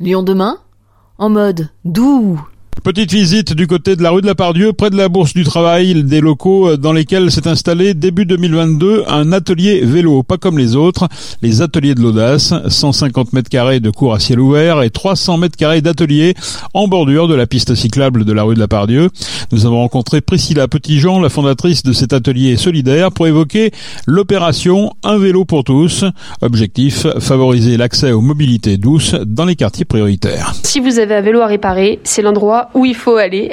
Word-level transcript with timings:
Lyon 0.00 0.22
demain 0.22 0.56
En 1.18 1.28
mode 1.28 1.68
doux 1.84 2.40
Petite 2.84 3.12
visite 3.12 3.52
du 3.52 3.66
côté 3.66 3.94
de 3.94 4.02
la 4.02 4.08
rue 4.08 4.22
de 4.22 4.26
la 4.26 4.34
Pardieu, 4.34 4.72
près 4.72 4.88
de 4.88 4.96
la 4.96 5.10
Bourse 5.10 5.34
du 5.34 5.44
Travail, 5.44 6.02
des 6.02 6.22
locaux 6.22 6.78
dans 6.78 6.94
lesquels 6.94 7.30
s'est 7.30 7.46
installé 7.46 7.92
début 7.92 8.24
2022 8.24 9.04
un 9.06 9.32
atelier 9.32 9.82
vélo, 9.84 10.22
pas 10.22 10.38
comme 10.38 10.56
les 10.56 10.76
autres, 10.76 11.06
les 11.42 11.60
ateliers 11.60 11.94
de 11.94 12.00
l'audace, 12.00 12.54
150 12.66 13.34
mètres 13.34 13.50
carrés 13.50 13.80
de 13.80 13.90
cours 13.90 14.14
à 14.14 14.18
ciel 14.18 14.40
ouvert 14.40 14.82
et 14.82 14.88
300 14.88 15.36
mètres 15.36 15.58
carrés 15.58 15.82
d'atelier 15.82 16.34
en 16.72 16.88
bordure 16.88 17.28
de 17.28 17.34
la 17.34 17.46
piste 17.46 17.74
cyclable 17.74 18.24
de 18.24 18.32
la 18.32 18.44
rue 18.44 18.54
de 18.54 18.60
la 18.60 18.68
Pardieu. 18.68 19.10
Nous 19.52 19.66
avons 19.66 19.80
rencontré 19.80 20.22
Priscilla 20.22 20.66
Petitjean, 20.66 21.20
la 21.20 21.28
fondatrice 21.28 21.82
de 21.82 21.92
cet 21.92 22.14
atelier 22.14 22.56
solidaire, 22.56 23.12
pour 23.12 23.26
évoquer 23.26 23.72
l'opération 24.06 24.92
Un 25.04 25.18
vélo 25.18 25.44
pour 25.44 25.64
tous. 25.64 26.04
Objectif, 26.40 27.06
favoriser 27.18 27.76
l'accès 27.76 28.12
aux 28.12 28.22
mobilités 28.22 28.78
douces 28.78 29.14
dans 29.26 29.44
les 29.44 29.56
quartiers 29.56 29.84
prioritaires. 29.84 30.54
Si 30.62 30.80
vous 30.80 30.98
avez 30.98 31.16
un 31.16 31.20
vélo 31.20 31.40
à 31.40 31.46
réparer, 31.46 32.00
c'est 32.04 32.22
l'endroit 32.22 32.59
où 32.74 32.84
il 32.84 32.96
faut 32.96 33.16
aller 33.16 33.50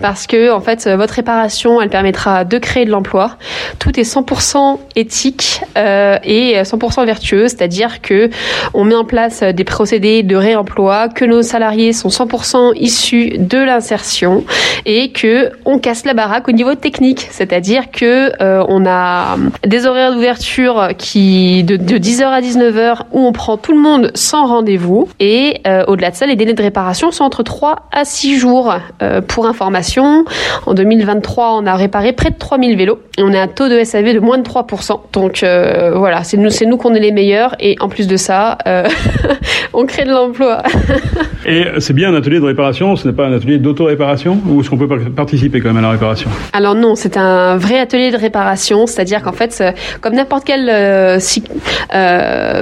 parce 0.00 0.26
que 0.26 0.52
en 0.52 0.60
fait 0.60 0.88
votre 0.88 1.14
réparation 1.14 1.80
elle 1.80 1.90
permettra 1.90 2.44
de 2.44 2.58
créer 2.58 2.84
de 2.84 2.90
l'emploi. 2.90 3.36
Tout 3.78 3.98
est 3.98 4.02
100% 4.02 4.78
éthique 4.96 5.60
euh, 5.76 6.18
et 6.24 6.60
100% 6.62 7.04
vertueux, 7.04 7.48
c'est-à-dire 7.48 8.00
que 8.00 8.30
on 8.74 8.84
met 8.84 8.94
en 8.94 9.04
place 9.04 9.42
des 9.42 9.64
procédés 9.64 10.22
de 10.22 10.36
réemploi, 10.36 11.08
que 11.08 11.24
nos 11.24 11.42
salariés 11.42 11.92
sont 11.92 12.08
100% 12.08 12.72
issus 12.76 13.38
de 13.38 13.58
l'insertion 13.58 14.44
et 14.86 15.12
que 15.12 15.50
on 15.64 15.78
casse 15.78 16.04
la 16.04 16.14
baraque 16.14 16.48
au 16.48 16.52
niveau 16.52 16.74
technique, 16.74 17.26
c'est-à-dire 17.30 17.90
que 17.90 18.32
euh, 18.42 18.64
on 18.68 18.86
a 18.86 19.36
des 19.66 19.86
horaires 19.86 20.12
d'ouverture 20.12 20.88
qui 20.96 21.64
de, 21.64 21.76
10h 21.76 22.24
à 22.24 22.40
19h 22.40 23.02
où 23.12 23.20
on 23.20 23.32
prend 23.32 23.56
tout 23.56 23.72
le 23.72 23.80
monde 23.80 24.10
sans 24.14 24.46
rendez-vous. 24.46 25.08
Et 25.20 25.60
euh, 25.66 25.84
au-delà 25.86 26.10
de 26.10 26.16
ça 26.16 26.26
les 26.26 26.36
délais 26.36 26.54
de 26.54 26.62
réparation 26.62 27.10
sont 27.10 27.24
entre 27.24 27.42
3 27.42 27.88
à 27.92 28.04
6 28.04 28.38
jours 28.38 28.74
euh, 29.02 29.20
pour 29.20 29.46
information, 29.46 29.87
en 29.96 30.74
2023, 30.74 31.54
on 31.54 31.66
a 31.66 31.74
réparé 31.74 32.12
près 32.12 32.30
de 32.30 32.36
3000 32.38 32.76
vélos 32.76 32.98
et 33.16 33.22
on 33.22 33.32
a 33.32 33.40
un 33.40 33.48
taux 33.48 33.68
de 33.68 33.82
SAV 33.82 34.14
de 34.14 34.20
moins 34.20 34.38
de 34.38 34.42
3%. 34.42 35.00
Donc 35.12 35.42
euh, 35.42 35.92
voilà, 35.96 36.24
c'est 36.24 36.36
nous, 36.36 36.50
c'est 36.50 36.66
nous 36.66 36.76
qu'on 36.76 36.94
est 36.94 37.00
les 37.00 37.12
meilleurs 37.12 37.54
et 37.60 37.76
en 37.80 37.88
plus 37.88 38.06
de 38.06 38.16
ça, 38.16 38.58
euh, 38.66 38.86
on 39.72 39.86
crée 39.86 40.04
de 40.04 40.10
l'emploi. 40.10 40.62
et 41.46 41.64
c'est 41.78 41.94
bien 41.94 42.12
un 42.12 42.16
atelier 42.16 42.40
de 42.40 42.44
réparation, 42.44 42.96
ce 42.96 43.08
n'est 43.08 43.14
pas 43.14 43.26
un 43.26 43.32
atelier 43.32 43.58
d'auto-réparation? 43.58 44.40
Ou 44.46 44.60
est-ce 44.60 44.70
qu'on 44.70 44.78
peut 44.78 44.88
participer 45.10 45.60
quand 45.60 45.68
même 45.68 45.78
à 45.78 45.82
la 45.82 45.90
réparation? 45.90 46.28
Alors 46.52 46.74
non, 46.74 46.94
c'est 46.94 47.16
un 47.16 47.56
vrai 47.56 47.78
atelier 47.78 48.10
de 48.10 48.18
réparation, 48.18 48.86
c'est-à-dire 48.86 49.22
qu'en 49.22 49.32
fait, 49.32 49.62
comme 50.00 50.14
n'importe 50.14 50.44
quel 50.44 50.66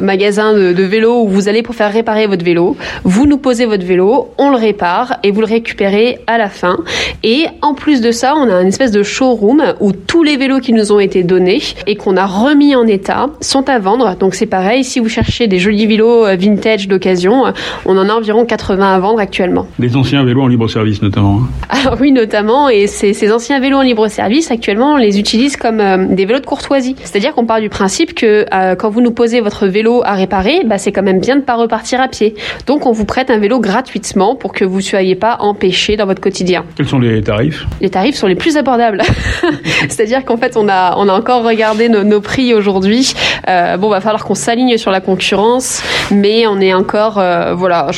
magasin 0.02 0.52
de, 0.52 0.72
de 0.72 0.82
vélo 0.82 1.22
où 1.22 1.28
vous 1.28 1.48
allez 1.48 1.62
pour 1.62 1.74
faire 1.74 1.92
réparer 1.92 2.26
votre 2.26 2.44
vélo, 2.44 2.76
vous 3.04 3.26
nous 3.26 3.38
posez 3.38 3.66
votre 3.66 3.84
vélo, 3.84 4.28
on 4.38 4.50
le 4.50 4.56
répare 4.56 5.18
et 5.22 5.30
vous 5.30 5.40
le 5.40 5.46
récupérez 5.46 6.20
à 6.26 6.38
la 6.38 6.48
fin. 6.48 6.78
Et 7.22 7.46
en 7.62 7.74
plus 7.74 8.00
de 8.00 8.10
ça, 8.10 8.34
on 8.36 8.48
a 8.48 8.60
une 8.62 8.68
espèce 8.68 8.90
de 8.90 9.02
showroom 9.02 9.62
où 9.80 9.92
tous 9.92 10.22
les 10.22 10.36
vélos 10.36 10.60
qui 10.60 10.72
nous 10.72 10.92
ont 10.92 11.00
été 11.00 11.22
donnés 11.22 11.62
et 11.86 11.96
qu'on 11.96 12.16
a 12.16 12.26
remis 12.26 12.74
en 12.74 12.86
état 12.86 13.28
sont 13.40 13.68
à 13.68 13.78
vendre. 13.78 14.16
Donc 14.16 14.34
c'est 14.34 14.46
pareil, 14.46 14.84
si 14.84 15.00
vous 15.00 15.08
cherchez 15.08 15.46
des 15.46 15.58
jolis 15.58 15.86
vélos 15.86 16.26
euh, 16.26 16.36
vintage 16.36 16.88
d'occasion, 16.88 17.46
euh, 17.46 17.50
on 17.84 17.96
en 17.98 18.08
a 18.08 18.12
environ 18.12 18.44
80 18.44 18.94
à 18.94 18.98
vendre 18.98 19.20
actuellement. 19.20 19.66
Des 19.78 19.96
anciens 19.96 20.24
vélos 20.24 20.42
en 20.42 20.48
libre 20.48 20.68
service 20.68 21.02
notamment. 21.02 21.40
Hein. 21.42 21.48
Ah 21.68 21.94
oui, 22.00 22.12
notamment. 22.12 22.68
Et 22.68 22.86
ces, 22.86 23.12
ces 23.12 23.32
anciens 23.32 23.60
vélos 23.60 23.78
en 23.78 23.82
libre 23.82 24.08
service, 24.08 24.50
actuellement, 24.50 24.94
on 24.94 24.96
les 24.96 25.18
utilise 25.18 25.56
comme 25.56 25.80
euh, 25.80 26.06
des 26.08 26.24
vélos 26.26 26.40
de 26.40 26.46
courtoisie. 26.46 26.96
C'est-à-dire 27.02 27.34
qu'on 27.34 27.46
part 27.46 27.60
du 27.60 27.68
principe 27.68 28.14
que 28.14 28.46
quand 28.76 28.90
vous 28.90 29.00
nous 29.00 29.10
posez 29.10 29.40
votre 29.40 29.66
vélo 29.66 30.02
à 30.04 30.14
réparer, 30.14 30.62
bah, 30.64 30.78
c'est 30.78 30.92
quand 30.92 31.02
même 31.02 31.20
bien 31.20 31.36
de 31.36 31.42
pas 31.42 31.56
repartir 31.56 32.00
à 32.00 32.08
pied. 32.08 32.34
Donc 32.66 32.86
on 32.86 32.92
vous 32.92 33.04
prête 33.04 33.30
un 33.30 33.38
vélo 33.38 33.60
gratuitement 33.60 34.34
pour 34.36 34.52
que 34.52 34.64
vous 34.64 34.78
ne 34.78 34.82
soyez 34.82 35.14
pas 35.14 35.36
empêché 35.40 35.96
dans 35.96 36.06
votre 36.06 36.20
quotidien. 36.20 36.64
Quels 36.76 36.88
sont 36.88 36.98
les 36.98 37.05
tarifs 37.22 37.66
Les 37.80 37.90
tarifs 37.90 38.16
sont 38.16 38.26
les 38.26 38.34
plus 38.34 38.56
abordables. 38.56 39.02
C'est-à-dire 39.88 40.24
qu'en 40.24 40.36
fait, 40.36 40.56
on 40.56 40.68
a, 40.68 40.94
on 40.96 41.08
a 41.08 41.12
encore 41.12 41.42
regardé 41.42 41.88
nos, 41.88 42.20
prix 42.20 42.54
aujourd'hui. 42.54 43.12
Euh, 43.48 43.76
bon, 43.76 43.88
va 43.88 44.00
falloir 44.00 44.24
qu'on 44.24 44.34
s'aligne 44.34 44.76
sur 44.78 44.90
la 44.90 45.00
concurrence, 45.00 45.82
mais 46.10 46.46
on 46.46 46.60
est 46.60 46.74
encore, 46.74 47.18
euh, 47.18 47.54
voilà, 47.54 47.88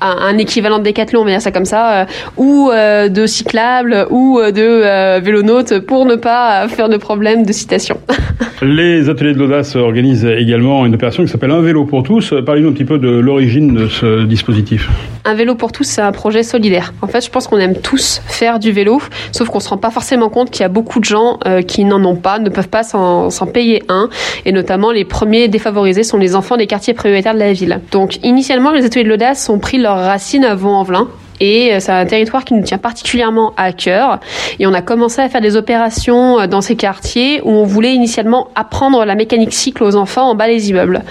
un, 0.00 0.38
équivalent 0.38 0.78
de 0.78 0.84
Decathlon, 0.84 1.20
on 1.20 1.24
va 1.24 1.30
dire 1.30 1.40
ça 1.40 1.52
comme 1.52 1.64
ça, 1.64 2.02
euh, 2.02 2.04
ou 2.36 2.70
euh, 2.70 3.08
de 3.08 3.26
cyclable, 3.26 4.06
ou 4.10 4.40
de 4.40 5.20
vélonaute, 5.20 5.80
pour 5.80 6.06
ne 6.06 6.16
pas 6.16 6.68
faire 6.68 6.88
de 6.88 6.96
problème 6.96 7.44
de 7.44 7.52
citation. 7.52 7.98
Les 8.62 9.08
ateliers 9.08 9.34
de 9.34 9.38
l'audace 9.38 9.74
organisent 9.76 10.24
également 10.24 10.86
une 10.86 10.94
opération 10.94 11.24
qui 11.24 11.30
s'appelle 11.30 11.50
Un 11.50 11.60
vélo 11.60 11.84
pour 11.84 12.02
tous. 12.02 12.34
Parlez-nous 12.44 12.68
un 12.68 12.72
petit 12.72 12.84
peu 12.84 12.98
de 12.98 13.08
l'origine 13.08 13.74
de 13.74 13.88
ce 13.88 14.24
dispositif. 14.24 14.88
Un 15.24 15.34
vélo 15.34 15.54
pour 15.54 15.70
tous, 15.70 15.84
c'est 15.84 16.00
un 16.00 16.10
projet 16.10 16.42
solidaire. 16.42 16.92
En 17.00 17.06
fait, 17.06 17.24
je 17.24 17.30
pense 17.30 17.46
qu'on 17.46 17.58
aime 17.58 17.76
tous 17.76 18.20
faire 18.26 18.58
du 18.58 18.72
vélo, 18.72 19.00
sauf 19.30 19.48
qu'on 19.48 19.60
se 19.60 19.68
rend 19.68 19.76
pas 19.76 19.92
forcément 19.92 20.28
compte 20.28 20.50
qu'il 20.50 20.62
y 20.62 20.64
a 20.64 20.68
beaucoup 20.68 20.98
de 20.98 21.04
gens 21.04 21.38
euh, 21.46 21.62
qui 21.62 21.84
n'en 21.84 22.04
ont 22.04 22.16
pas, 22.16 22.40
ne 22.40 22.48
peuvent 22.48 22.68
pas 22.68 22.82
s'en 22.82 23.30
payer 23.46 23.84
un, 23.88 24.08
et 24.44 24.50
notamment 24.50 24.90
les 24.90 25.04
premiers 25.04 25.46
défavorisés 25.46 26.02
sont 26.02 26.18
les 26.18 26.34
enfants 26.34 26.56
des 26.56 26.66
quartiers 26.66 26.92
prioritaires 26.92 27.34
de 27.34 27.38
la 27.38 27.52
ville. 27.52 27.80
Donc, 27.92 28.16
initialement, 28.24 28.72
les 28.72 28.84
ateliers 28.84 29.04
de 29.04 29.10
l'audace 29.10 29.48
ont 29.48 29.60
pris 29.60 29.78
leurs 29.78 29.96
racines 29.96 30.44
à 30.44 30.56
Vaux-en-Velin, 30.56 31.06
et 31.38 31.72
euh, 31.72 31.78
c'est 31.78 31.92
un 31.92 32.04
territoire 32.04 32.44
qui 32.44 32.54
nous 32.54 32.64
tient 32.64 32.78
particulièrement 32.78 33.52
à 33.56 33.72
cœur. 33.72 34.18
Et 34.58 34.66
on 34.66 34.74
a 34.74 34.82
commencé 34.82 35.20
à 35.20 35.28
faire 35.28 35.40
des 35.40 35.54
opérations 35.54 36.40
euh, 36.40 36.46
dans 36.48 36.62
ces 36.62 36.74
quartiers 36.74 37.40
où 37.44 37.50
on 37.50 37.64
voulait 37.64 37.94
initialement 37.94 38.48
apprendre 38.56 39.04
la 39.04 39.14
mécanique 39.14 39.52
cycle 39.52 39.84
aux 39.84 39.94
enfants 39.94 40.30
en 40.30 40.34
bas 40.34 40.48
des 40.48 40.70
immeubles. 40.70 41.02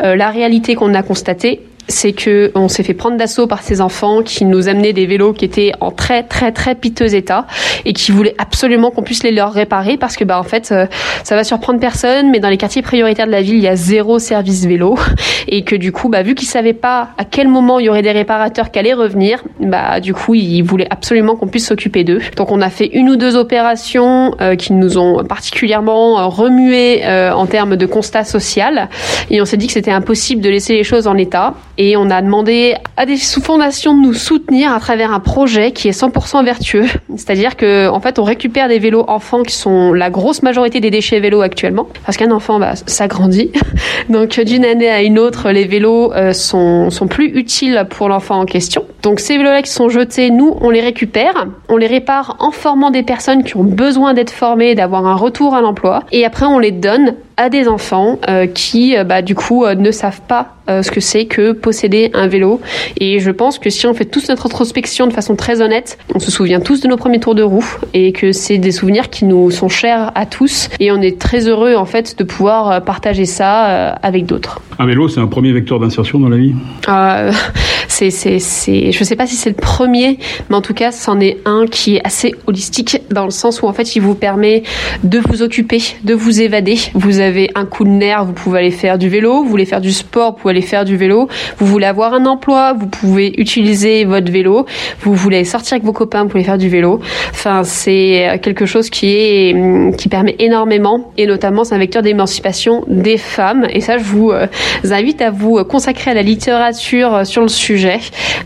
La 0.00 0.30
réalité 0.30 0.74
qu'on 0.74 0.94
a 0.94 1.02
constatée, 1.02 1.60
c'est 1.88 2.12
que 2.12 2.52
on 2.54 2.68
s'est 2.68 2.82
fait 2.82 2.94
prendre 2.94 3.16
d'assaut 3.16 3.46
par 3.46 3.62
ces 3.62 3.80
enfants 3.80 4.22
qui 4.22 4.44
nous 4.44 4.68
amenaient 4.68 4.92
des 4.92 5.06
vélos 5.06 5.32
qui 5.32 5.46
étaient 5.46 5.72
en 5.80 5.90
très 5.90 6.22
très 6.22 6.52
très 6.52 6.74
piteux 6.74 7.14
état 7.14 7.46
et 7.86 7.94
qui 7.94 8.12
voulaient 8.12 8.34
absolument 8.38 8.90
qu'on 8.90 9.02
puisse 9.02 9.22
les 9.22 9.30
leur 9.30 9.52
réparer 9.52 9.96
parce 9.96 10.16
que 10.16 10.24
bah 10.24 10.38
en 10.38 10.42
fait 10.42 10.70
euh, 10.70 10.86
ça 11.24 11.34
va 11.34 11.44
surprendre 11.44 11.80
personne 11.80 12.30
mais 12.30 12.40
dans 12.40 12.50
les 12.50 12.58
quartiers 12.58 12.82
prioritaires 12.82 13.26
de 13.26 13.32
la 13.32 13.40
ville 13.40 13.56
il 13.56 13.62
y 13.62 13.68
a 13.68 13.76
zéro 13.76 14.18
service 14.18 14.66
vélo 14.66 14.98
et 15.48 15.64
que 15.64 15.76
du 15.76 15.90
coup 15.90 16.10
bah 16.10 16.22
vu 16.22 16.34
qu'ils 16.34 16.48
savaient 16.48 16.74
pas 16.74 17.08
à 17.16 17.24
quel 17.24 17.48
moment 17.48 17.78
il 17.78 17.86
y 17.86 17.88
aurait 17.88 18.02
des 18.02 18.12
réparateurs 18.12 18.70
qui 18.70 18.78
allaient 18.78 18.92
revenir 18.92 19.42
bah 19.58 20.00
du 20.00 20.12
coup 20.12 20.34
ils 20.34 20.62
voulaient 20.62 20.88
absolument 20.90 21.36
qu'on 21.36 21.48
puisse 21.48 21.68
s'occuper 21.68 22.04
d'eux. 22.04 22.20
Donc 22.36 22.52
on 22.52 22.60
a 22.60 22.70
fait 22.70 22.90
une 22.92 23.08
ou 23.08 23.16
deux 23.16 23.36
opérations 23.36 24.34
euh, 24.40 24.56
qui 24.56 24.74
nous 24.74 24.98
ont 24.98 25.24
particulièrement 25.24 26.20
euh, 26.20 26.26
remué 26.26 27.02
en 27.08 27.46
termes 27.46 27.76
de 27.76 27.86
constat 27.86 28.24
social 28.24 28.88
et 29.30 29.40
on 29.40 29.44
s'est 29.44 29.56
dit 29.56 29.66
que 29.66 29.72
c'était 29.72 29.90
impossible 29.90 30.42
de 30.42 30.50
laisser 30.50 30.74
les 30.74 30.84
choses 30.84 31.06
en 31.06 31.16
état 31.16 31.54
et 31.78 31.96
on 31.96 32.10
a 32.10 32.20
demandé 32.20 32.74
à 32.96 33.06
des 33.06 33.16
sous-fondations 33.16 33.96
de 33.96 34.02
nous 34.02 34.12
soutenir 34.12 34.72
à 34.72 34.80
travers 34.80 35.12
un 35.12 35.20
projet 35.20 35.70
qui 35.70 35.86
est 35.86 35.98
100% 35.98 36.44
vertueux. 36.44 36.86
C'est-à-dire 37.16 37.56
que 37.56 37.88
en 37.88 38.00
fait, 38.00 38.18
on 38.18 38.24
récupère 38.24 38.68
des 38.68 38.80
vélos 38.80 39.04
enfants 39.06 39.44
qui 39.44 39.54
sont 39.54 39.92
la 39.92 40.10
grosse 40.10 40.42
majorité 40.42 40.80
des 40.80 40.90
déchets 40.90 41.20
vélos 41.20 41.40
actuellement, 41.40 41.86
parce 42.04 42.16
qu'un 42.16 42.32
enfant, 42.32 42.58
bah, 42.58 42.74
ça 42.74 43.06
grandit. 43.06 43.52
Donc 44.10 44.40
d'une 44.40 44.64
année 44.64 44.90
à 44.90 45.02
une 45.02 45.20
autre, 45.20 45.50
les 45.50 45.66
vélos 45.66 46.12
euh, 46.12 46.32
sont, 46.32 46.90
sont 46.90 47.06
plus 47.06 47.26
utiles 47.26 47.86
pour 47.88 48.08
l'enfant 48.08 48.40
en 48.40 48.44
question. 48.44 48.84
Donc 49.08 49.20
ces 49.20 49.38
vélos-là 49.38 49.62
qui 49.62 49.70
sont 49.70 49.88
jetés, 49.88 50.28
nous, 50.28 50.58
on 50.60 50.68
les 50.68 50.82
récupère, 50.82 51.46
on 51.70 51.78
les 51.78 51.86
répare 51.86 52.36
en 52.40 52.50
formant 52.50 52.90
des 52.90 53.02
personnes 53.02 53.42
qui 53.42 53.56
ont 53.56 53.64
besoin 53.64 54.12
d'être 54.12 54.30
formées, 54.30 54.74
d'avoir 54.74 55.06
un 55.06 55.14
retour 55.14 55.54
à 55.54 55.62
l'emploi, 55.62 56.02
et 56.12 56.26
après 56.26 56.44
on 56.44 56.58
les 56.58 56.72
donne 56.72 57.14
à 57.38 57.48
des 57.48 57.68
enfants 57.68 58.18
euh, 58.28 58.46
qui, 58.46 58.96
euh, 58.96 59.04
bah, 59.04 59.22
du 59.22 59.34
coup, 59.34 59.64
euh, 59.64 59.74
ne 59.74 59.90
savent 59.90 60.20
pas 60.28 60.54
ce 60.82 60.90
que 60.90 61.00
c'est 61.00 61.24
que 61.24 61.52
posséder 61.52 62.10
un 62.12 62.26
vélo. 62.26 62.60
Et 63.00 63.20
je 63.20 63.30
pense 63.30 63.58
que 63.58 63.70
si 63.70 63.86
on 63.86 63.94
fait 63.94 64.04
tous 64.04 64.28
notre 64.28 64.44
introspection 64.44 65.06
de 65.06 65.14
façon 65.14 65.34
très 65.34 65.62
honnête, 65.62 65.96
on 66.14 66.18
se 66.18 66.30
souvient 66.30 66.60
tous 66.60 66.82
de 66.82 66.88
nos 66.88 66.98
premiers 66.98 67.20
tours 67.20 67.34
de 67.34 67.42
roue 67.42 67.64
et 67.94 68.12
que 68.12 68.32
c'est 68.32 68.58
des 68.58 68.70
souvenirs 68.70 69.08
qui 69.08 69.24
nous 69.24 69.50
sont 69.50 69.70
chers 69.70 70.12
à 70.14 70.26
tous. 70.26 70.68
Et 70.78 70.92
on 70.92 71.00
est 71.00 71.18
très 71.18 71.48
heureux, 71.48 71.74
en 71.74 71.86
fait, 71.86 72.18
de 72.18 72.22
pouvoir 72.22 72.84
partager 72.84 73.24
ça 73.24 73.94
avec 74.02 74.26
d'autres. 74.26 74.60
Un 74.78 74.84
vélo, 74.84 75.08
c'est 75.08 75.20
un 75.20 75.26
premier 75.26 75.52
vecteur 75.52 75.80
d'insertion 75.80 76.18
dans 76.18 76.28
la 76.28 76.36
vie? 76.36 76.54
c'est, 77.98 78.10
c'est, 78.10 78.38
c'est, 78.38 78.92
je 78.92 79.02
sais 79.02 79.16
pas 79.16 79.26
si 79.26 79.34
c'est 79.34 79.50
le 79.50 79.56
premier, 79.56 80.18
mais 80.48 80.54
en 80.54 80.60
tout 80.62 80.72
cas, 80.72 80.92
c'en 80.92 81.18
est 81.18 81.38
un 81.44 81.66
qui 81.66 81.96
est 81.96 82.06
assez 82.06 82.32
holistique 82.46 83.02
dans 83.10 83.24
le 83.24 83.32
sens 83.32 83.60
où 83.60 83.66
en 83.66 83.72
fait, 83.72 83.96
il 83.96 84.02
vous 84.02 84.14
permet 84.14 84.62
de 85.02 85.18
vous 85.18 85.42
occuper, 85.42 85.82
de 86.04 86.14
vous 86.14 86.40
évader. 86.40 86.76
Vous 86.94 87.18
avez 87.18 87.50
un 87.56 87.64
coup 87.64 87.82
de 87.82 87.88
nerf, 87.88 88.24
vous 88.24 88.34
pouvez 88.34 88.60
aller 88.60 88.70
faire 88.70 88.98
du 88.98 89.08
vélo. 89.08 89.42
Vous 89.42 89.48
voulez 89.48 89.64
faire 89.64 89.80
du 89.80 89.90
sport, 89.90 90.30
vous 90.30 90.38
pouvez 90.38 90.52
aller 90.52 90.62
faire 90.62 90.84
du 90.84 90.96
vélo. 90.96 91.28
Vous 91.58 91.66
voulez 91.66 91.86
avoir 91.86 92.14
un 92.14 92.24
emploi, 92.26 92.72
vous 92.72 92.86
pouvez 92.86 93.32
utiliser 93.36 94.04
votre 94.04 94.30
vélo. 94.30 94.64
Vous 95.00 95.14
voulez 95.14 95.42
sortir 95.42 95.72
avec 95.72 95.84
vos 95.84 95.92
copains, 95.92 96.22
vous 96.22 96.28
pouvez 96.28 96.44
faire 96.44 96.58
du 96.58 96.68
vélo. 96.68 97.00
Enfin, 97.32 97.64
c'est 97.64 98.38
quelque 98.44 98.64
chose 98.64 98.90
qui 98.90 99.08
est, 99.08 99.96
qui 99.96 100.08
permet 100.08 100.36
énormément 100.38 101.10
et 101.16 101.26
notamment 101.26 101.64
c'est 101.64 101.74
un 101.74 101.78
vecteur 101.78 102.02
d'émancipation 102.02 102.84
des 102.86 103.16
femmes. 103.16 103.66
Et 103.70 103.80
ça, 103.80 103.98
je 103.98 104.04
vous 104.04 104.30
euh, 104.30 104.46
invite 104.88 105.20
à 105.20 105.32
vous 105.32 105.64
consacrer 105.64 106.12
à 106.12 106.14
la 106.14 106.22
littérature 106.22 107.26
sur 107.26 107.42
le 107.42 107.48
sujet 107.48 107.87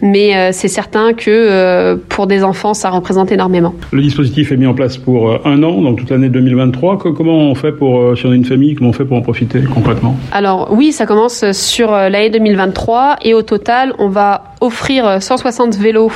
mais 0.03 0.37
euh, 0.37 0.51
c'est 0.53 0.69
certain 0.69 1.13
que 1.13 1.31
euh, 1.31 1.97
pour 2.09 2.27
des 2.27 2.45
enfants, 2.45 2.75
ça 2.75 2.91
représente 2.91 3.33
énormément. 3.33 3.75
Le 3.93 4.03
dispositif 4.03 4.53
est 4.53 4.57
mis 4.57 4.67
en 4.67 4.75
place 4.75 4.97
pour 4.97 5.31
euh, 5.31 5.39
un 5.45 5.63
an, 5.63 5.81
donc 5.81 5.99
toute 5.99 6.11
l'année 6.11 6.29
2023. 6.29 6.99
Comment 6.99 7.39
on 7.39 7.55
fait 7.55 7.73
pour, 7.73 8.17
si 8.17 8.27
on 8.27 8.33
a 8.33 8.35
une 8.35 8.45
famille, 8.45 8.75
comment 8.75 8.91
on 8.91 8.93
fait 8.93 9.05
pour 9.05 9.17
en 9.17 9.23
profiter 9.23 9.63
concrètement? 9.63 10.17
Alors 10.33 10.69
oui, 10.73 10.93
ça 10.93 11.07
commence 11.07 11.51
sur 11.53 11.93
l'année 11.93 12.31
2023 12.31 13.17
et 13.23 13.35
au 13.35 13.43
total, 13.43 13.93
on 13.99 14.09
va 14.09 14.45
offrir 14.61 15.21
160 15.21 15.77
vélos 15.77 16.13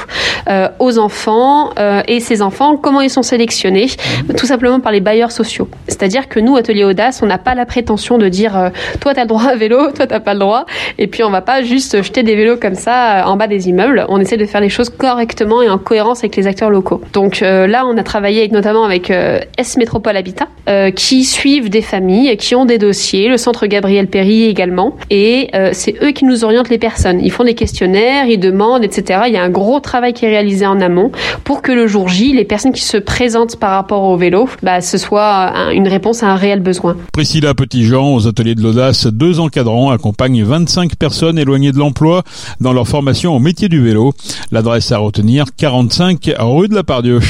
aux 0.79 0.99
enfants 0.99 1.71
et 2.07 2.21
ces 2.21 2.43
enfants, 2.43 2.77
comment 2.77 3.01
ils 3.01 3.11
sont 3.11 3.25
sélectionnés? 3.25 3.89
Tout 4.37 4.47
simplement 4.47 4.79
par 4.79 4.93
les 4.93 5.01
bailleurs 5.01 5.33
sociaux. 5.33 5.69
C'est-à-dire 5.89 6.29
que 6.29 6.39
nous, 6.39 6.57
Atelier 6.57 6.85
Audace, 6.85 7.23
on 7.23 7.27
n'a 7.27 7.39
pas 7.39 7.57
la 7.57 7.67
prétention 7.67 8.19
de 8.19 8.29
dire 8.29 8.71
toi 9.01 9.15
tu 9.15 9.21
as 9.21 9.25
le 9.25 9.29
droit 9.29 9.45
à 9.45 9.57
vélo, 9.57 9.91
toi 9.93 10.07
t'as 10.07 10.21
pas 10.21 10.35
le 10.35 10.41
droit, 10.41 10.67
et 10.99 11.09
puis 11.09 11.25
on 11.25 11.31
va 11.31 11.41
pas 11.41 11.63
juste 11.63 12.01
jeter 12.03 12.23
des 12.23 12.37
vélos 12.37 12.57
comme 12.57 12.75
ça 12.75 13.16
en 13.25 13.37
bas 13.37 13.47
des 13.47 13.69
immeubles. 13.69 14.05
On 14.09 14.21
essaie 14.21 14.37
de 14.37 14.47
faire 14.47 14.61
les 14.61 14.69
choses 14.69 14.91
correctement 14.91 15.63
et 15.63 15.69
en 15.69 15.79
cohérence 15.79 16.21
avec 16.21 16.37
les 16.37 16.47
acteurs 16.47 16.71
locaux. 16.71 17.01
Donc 17.13 17.41
là, 17.41 17.85
on 17.87 17.97
a 17.97 18.03
travaillé 18.03 18.49
notamment 18.49 18.85
avec 18.85 19.11
S 19.11 19.77
Métropole 19.77 20.17
Habitat, 20.17 20.49
qui 20.95 21.25
suivent 21.25 21.71
des 21.71 21.83
familles, 21.83 22.37
qui 22.37 22.55
ont 22.55 22.65
des 22.65 22.79
dossiers, 22.79 23.29
le 23.29 23.37
centre 23.37 23.67
Gabriel 23.67 24.09
Péry 24.09 24.45
également, 24.45 24.97
et 25.11 25.51
c'est 25.73 25.95
eux 26.03 26.11
qui 26.11 26.25
nous 26.25 26.45
orientent 26.45 26.71
les 26.71 26.79
personnes. 26.79 27.21
Ils 27.23 27.33
font 27.33 27.45
des 27.45 27.55
questionnaires, 27.55 28.27
ils 28.27 28.41
demandent, 28.41 28.85
etc. 28.85 29.21
Il 29.27 29.33
y 29.33 29.37
a 29.37 29.43
un 29.43 29.51
gros 29.51 29.81
travail 29.81 30.13
qui 30.13 30.25
est 30.25 30.31
réalisé 30.31 30.67
en 30.67 30.81
amont 30.81 31.13
pour 31.45 31.63
que 31.63 31.73
le 31.73 31.87
jour 31.87 32.09
J, 32.09 32.33
les 32.33 32.45
personnes 32.45 32.73
qui 32.73 32.83
se 32.83 32.97
présentent 32.97 33.57
par 33.57 33.71
rapport 33.71 34.03
au 34.03 34.17
vélo, 34.17 34.49
bah, 34.63 34.81
ce 34.81 34.99
soit 34.99 35.53
une 35.73 35.89
réponse 35.89 36.23
à 36.23 36.29
un 36.29 36.37
réel 36.37 36.61
besoin. 36.61 36.97
Priscilla 37.13 37.55
Petitjean, 37.55 38.15
aux 38.15 38.27
ateliers 38.27 38.55
de 38.55 38.63
l'audace, 38.63 39.07
deux 39.07 39.41
encadrants 39.41 39.91
accompagnent 39.91 40.43
25 40.43 40.97
personnes 40.97 41.39
éloignées 41.39 41.73
de 41.73 41.79
l'emploi 41.79 42.23
dans 42.61 42.73
leur 42.73 42.89
formation 42.89 43.06
au 43.35 43.39
métier 43.39 43.69
du 43.69 43.81
vélo. 43.81 44.15
L'adresse 44.51 44.93
à 44.93 44.99
retenir, 44.99 45.47
45 45.57 46.33
rue 46.39 46.69
de 46.69 46.75
la 46.75 46.85
Pardieu. 46.85 47.21